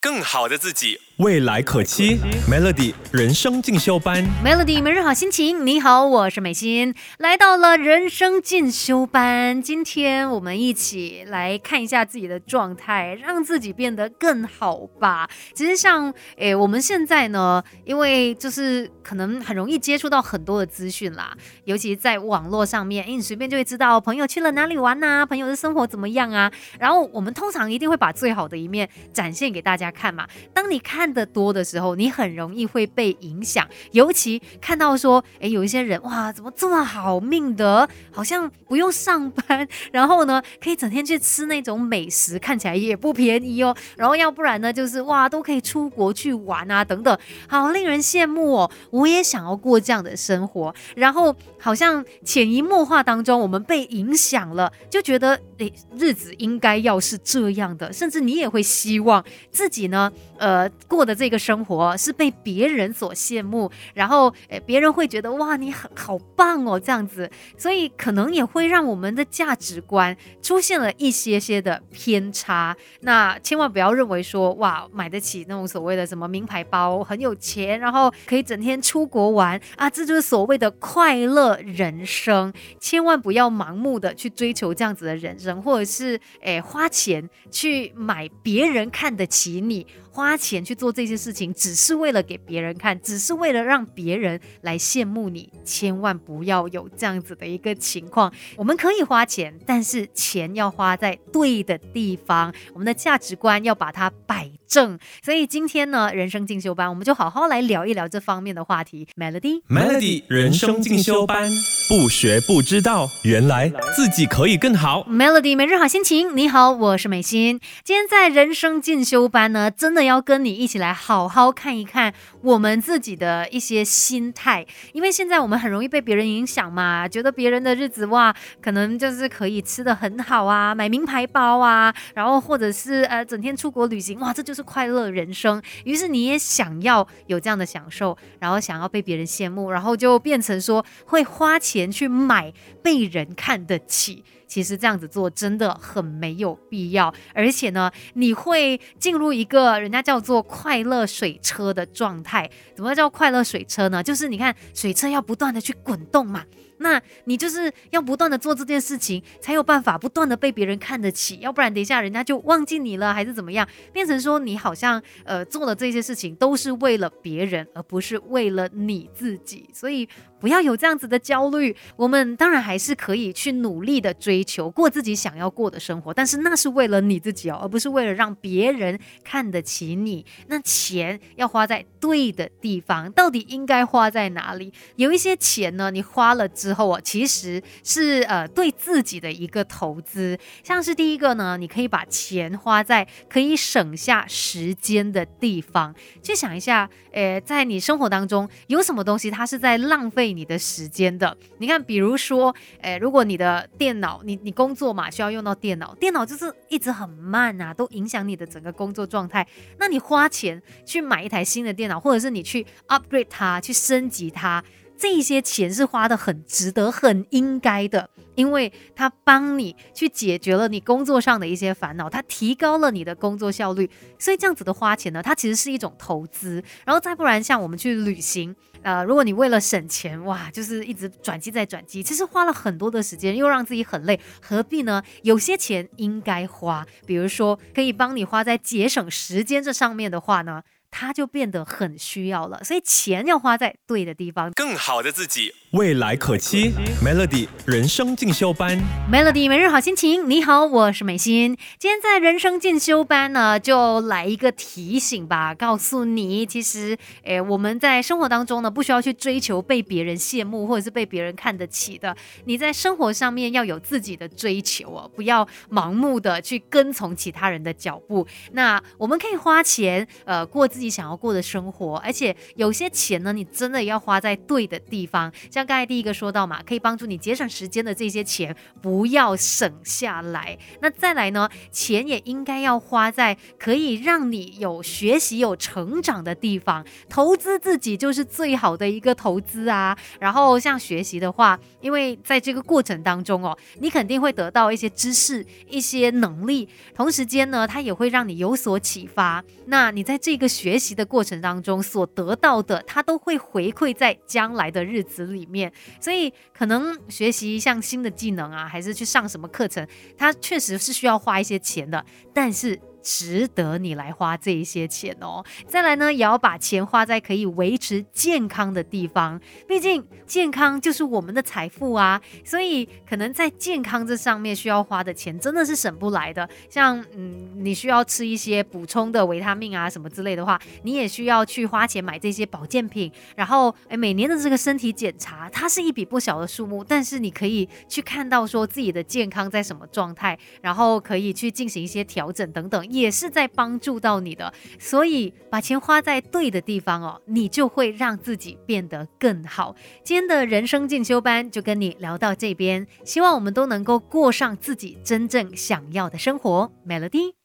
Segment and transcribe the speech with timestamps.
[0.00, 2.18] 更好的自己，未来可期。
[2.50, 5.66] Melody 人生进修班，Melody 每日好心情。
[5.66, 9.60] 你好，我是美心，来到了人生进修班。
[9.60, 15.28] 今天我们一起来看一下自己的状态，让自己变得更好吧。
[15.52, 26.50] 其实像诶，我们现在呢，因为就是可能很容易接触到很多的资讯啦，尤其在网络上面，诶，你随便就会知道朋友去了哪里玩呐，朋友的生活怎么样啊。
[26.78, 29.90] 然后我们通常一定会把最好的一面展现给大家。
[29.90, 30.24] 看嘛，
[30.54, 33.66] 当你看的多的时候，你很容易会被影响。
[33.92, 43.74] 尤其看到说，哎，有一些人哇，怎么这么好命的，好像不用上班，然后呢，可以整天去吃那种美食，看起来也不便宜哦。
[43.96, 47.18] 然后要不然呢，就是哇，都可以出国去玩啊，等等，
[47.48, 48.70] 好令人羡慕哦。
[48.90, 50.74] 我也想要过这样的生活。
[50.94, 59.70] 然后好像潜移默化当中，我们被影响了，就觉得诶，日子应该要是这样的，甚至你也会希望自。
[59.70, 72.76] 己呢，呃，过过的这个生活是被别人所羡慕，然后，诶，别人会觉得哇，你很好棒哦，这样子，所以可能也会让我们的价值观出现了一些些的偏差。
[73.00, 82.52] 那千万不要认为说，哇，买得起那种所谓的什么名牌包，很有钱，然后可以整天出国玩啊，这就是所谓的快乐人生。
[82.78, 89.62] 千万不要盲目的去追求这样子的人生，或者是诶花钱去买别人看得起。
[89.62, 95.50] 你花钱去做这些事情，只是为了给别人看，只是为了让别人来羡慕你。
[95.64, 98.32] 千万不要有这样子的一个情况。
[98.56, 102.52] 我们可以花钱，但是钱要花在对的地方。
[102.72, 104.98] 我们的价值观要把它摆正。
[105.22, 109.06] 所以今天呢，人生进修班，我们就好好来聊一聊这方面的话题。
[109.16, 111.50] Melody，Melody，人生进修班，
[111.88, 115.02] 不学不知道，原来自己可以更好。
[115.08, 116.34] Melody，每日好心情。
[116.36, 117.60] 你好，我是美心。
[117.84, 120.00] 今天在人生进修班呢，真的。
[120.00, 135.62] 要跟你一起来好好看一看我们自己的一些心态，因为现在我们很容易被别人影响嘛，觉得别人的日子哇，可能就是可以吃的很好啊，买名牌包啊，然后或者是呃整天出国旅行哇，这就是快乐人生。
[135.84, 144.24] 于是你也想要有这样的享受，然后想要被别人羡慕，然后就变成说会花钱去买被人看得起。
[144.46, 152.50] 其实这样子做真的很没有必要，而且呢，你会进入一个人家叫做快乐水车的状态。
[152.74, 154.02] 怎么叫快乐水车呢？
[154.02, 156.44] 就是你看水车要不断的去滚动嘛。
[156.80, 170.08] 那你就是要不断的做这件事情，才有办法不断的被别人看得起，要不然等一下人家就忘记你了，还是怎么样，变成说你好像呃做的这些事情都是为了别人，而不是为了你自己，所以
[170.40, 171.76] 不要有这样子的焦虑。
[171.96, 180.24] 我们当然还是可以去努力的追求过自己想要过的生活，但是那是为了你自己哦，而不是为了让别人看得起你。
[180.48, 184.72] 那钱要花在对的地方，到底应该花在哪里？
[184.96, 195.92] 有一些钱呢，你花了之之后啊，其实是呃对自己的一个投资，像是第一个呢，你可以把钱花在可以省下时间的地方。
[196.22, 201.36] 去想一下，诶，在你生活当中有什么东西它是在浪费你的时间的？
[201.58, 209.44] 你看，比如说，诶，如果你的电脑，你你工作嘛需要用到电脑，电脑就是一直很慢啊，都影响你的整个工作状态。
[209.80, 214.62] 那你花钱去买一台新的电脑，或者是你去 upgrade 它，去升级它。
[215.00, 226.62] 这些钱是花的很值得、很应该的，因为它帮你去解决了你工作上的一些烦恼，它提高了你的工作效率，所以这样子的花钱呢，它其实是一种投资。
[226.84, 235.02] 然后再不然，像我们去旅行，呃，如果你为了省钱，哇，就是一直转机再转机，其实花了很多的时间，又让自己很累，何必呢？
[235.22, 240.62] 有些钱应该花，比如说可以帮你花在节省时间这上面的话呢？
[240.90, 246.72] 他就变得很需要了，所以钱要花在对的地方，更好的自己，未来可期。
[247.00, 248.76] Melody 人生进修班
[249.10, 250.28] ，Melody 每日好心情。
[250.28, 251.56] 你好，我是美心。
[251.78, 262.14] 今天在人生进修班呢，就来一个提醒吧，告诉你，其实，诶，我们在生活当中呢，不需要去追求被别人羡慕或者是被别人看得起的。
[262.46, 268.26] 你在生活上面要有自己的追求哦，不要盲目的去跟从其他人的脚步。
[268.52, 270.79] 那我们可以花钱，呃，过自。
[270.80, 275.30] 自己想要过的生活，而且有些钱呢，你真的要花在对的地方。
[275.50, 280.56] 像刚才第一个说到嘛，可以帮助你节省时间的这些钱，不要省下来。
[280.80, 286.82] 那再来呢，钱也应该要花在可以让你有学习、有成长的地方。
[287.10, 289.94] 投资自己就是最好的一个投资啊。
[290.18, 299.44] 然后像学习的话，因为在这个过程当中哦，你肯定会得到一些知识、一些能力，同时间呢，它也会让你有所启发。
[299.66, 305.72] 那你在这个学学习的过程当中所得到的，他都会回馈在将来的日子里面。
[306.00, 309.84] 所以可能学习一项新的技能啊，还是去上什么课程，
[310.16, 312.80] 他确实是需要花一些钱的，但是。
[313.02, 315.44] 值得你来花这一些钱哦。
[315.66, 322.20] 再来呢，也要把钱花在可以维持健康的地方，毕竟健康就是我们的财富啊。
[322.44, 326.48] 所以可能在健康这上面需要花的钱真的是省不来的。
[326.68, 333.10] 像嗯，你需要吃一些补充的维他命啊什么之类的话，你也需要去花钱买这些保健品。
[333.36, 342.84] 然后诶，每年的这个身体检查，它是一笔不小的数目，但是你可以去看到说自己的健康在什么状态，然后可以去进行一些调整等等。
[342.90, 349.74] 也是在帮助到你的，所以把钱花在对的地方哦，你就会让自己变得更好。
[350.04, 356.70] 今天的人生进修班就跟你聊到这边，希望我们都能够过上自己真正想要的生活。
[356.86, 357.39] Melody。